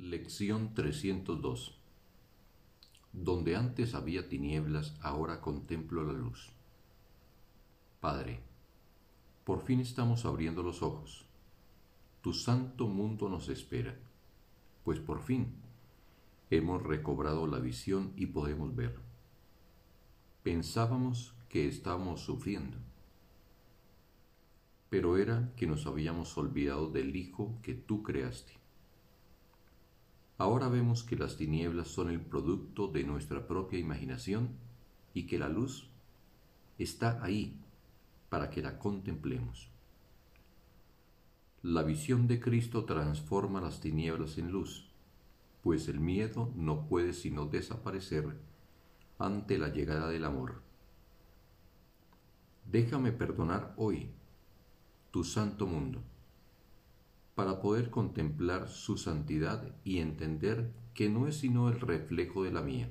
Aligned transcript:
Lección 0.00 0.74
302 0.74 1.76
Donde 3.12 3.56
antes 3.56 3.96
había 3.96 4.28
tinieblas, 4.28 4.94
ahora 5.02 5.40
contemplo 5.40 6.04
la 6.04 6.12
luz. 6.12 6.52
Padre, 8.00 8.38
por 9.42 9.60
fin 9.60 9.80
estamos 9.80 10.24
abriendo 10.24 10.62
los 10.62 10.82
ojos. 10.84 11.26
Tu 12.22 12.32
santo 12.32 12.86
mundo 12.86 13.28
nos 13.28 13.48
espera, 13.48 13.98
pues 14.84 15.00
por 15.00 15.20
fin 15.20 15.48
hemos 16.48 16.80
recobrado 16.84 17.48
la 17.48 17.58
visión 17.58 18.12
y 18.14 18.26
podemos 18.26 18.76
ver. 18.76 18.94
Pensábamos 20.44 21.34
que 21.48 21.66
estábamos 21.66 22.20
sufriendo, 22.20 22.76
pero 24.90 25.16
era 25.16 25.52
que 25.56 25.66
nos 25.66 25.86
habíamos 25.86 26.38
olvidado 26.38 26.88
del 26.88 27.16
Hijo 27.16 27.58
que 27.62 27.74
tú 27.74 28.04
creaste 28.04 28.58
Ahora 30.38 30.68
vemos 30.68 31.02
que 31.02 31.16
las 31.16 31.36
tinieblas 31.36 31.88
son 31.88 32.10
el 32.10 32.20
producto 32.20 32.86
de 32.86 33.02
nuestra 33.02 33.48
propia 33.48 33.80
imaginación 33.80 34.50
y 35.12 35.26
que 35.26 35.36
la 35.36 35.48
luz 35.48 35.90
está 36.78 37.22
ahí 37.24 37.60
para 38.28 38.48
que 38.48 38.62
la 38.62 38.78
contemplemos. 38.78 39.68
La 41.62 41.82
visión 41.82 42.28
de 42.28 42.38
Cristo 42.38 42.84
transforma 42.84 43.60
las 43.60 43.80
tinieblas 43.80 44.38
en 44.38 44.52
luz, 44.52 44.88
pues 45.64 45.88
el 45.88 45.98
miedo 45.98 46.52
no 46.54 46.86
puede 46.86 47.14
sino 47.14 47.46
desaparecer 47.46 48.38
ante 49.18 49.58
la 49.58 49.70
llegada 49.70 50.08
del 50.08 50.24
amor. 50.24 50.62
Déjame 52.70 53.10
perdonar 53.10 53.74
hoy 53.76 54.08
tu 55.10 55.24
santo 55.24 55.66
mundo 55.66 56.00
para 57.38 57.60
poder 57.60 57.88
contemplar 57.88 58.68
su 58.68 58.98
santidad 58.98 59.72
y 59.84 59.98
entender 59.98 60.72
que 60.92 61.08
no 61.08 61.28
es 61.28 61.36
sino 61.36 61.68
el 61.68 61.78
reflejo 61.78 62.42
de 62.42 62.50
la 62.50 62.62
mía. 62.62 62.90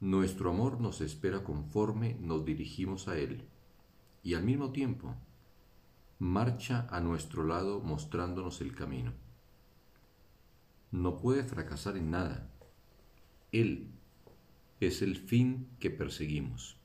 Nuestro 0.00 0.50
amor 0.50 0.80
nos 0.80 1.00
espera 1.00 1.44
conforme 1.44 2.16
nos 2.18 2.44
dirigimos 2.44 3.06
a 3.06 3.16
Él 3.16 3.44
y 4.24 4.34
al 4.34 4.42
mismo 4.42 4.72
tiempo 4.72 5.14
marcha 6.18 6.88
a 6.90 6.98
nuestro 6.98 7.44
lado 7.44 7.78
mostrándonos 7.78 8.60
el 8.60 8.74
camino. 8.74 9.12
No 10.90 11.18
puede 11.18 11.44
fracasar 11.44 11.96
en 11.96 12.10
nada. 12.10 12.50
Él 13.52 13.92
es 14.80 15.00
el 15.00 15.14
fin 15.14 15.68
que 15.78 15.90
perseguimos, 15.90 16.76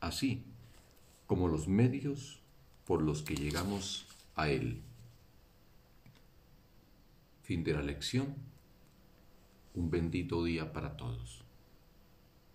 así 0.00 0.44
como 1.26 1.48
los 1.48 1.68
medios 1.68 2.42
por 2.84 3.00
los 3.00 3.22
que 3.22 3.34
llegamos 3.34 4.13
a 4.34 4.48
Él. 4.48 4.82
Fin 7.42 7.62
de 7.62 7.72
la 7.74 7.82
lección. 7.82 8.34
Un 9.74 9.90
bendito 9.90 10.44
día 10.44 10.72
para 10.72 10.96
todos. 10.96 11.44